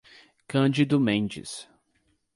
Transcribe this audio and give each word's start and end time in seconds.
Cândido 0.47 0.97
Mendes 0.99 1.69